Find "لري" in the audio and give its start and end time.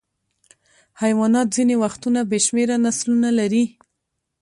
3.39-3.63